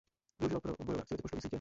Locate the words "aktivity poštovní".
1.01-1.41